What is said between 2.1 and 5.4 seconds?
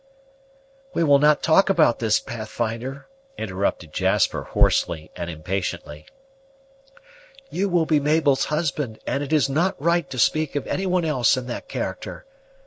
Pathfinder," interrupted Jasper hoarsely and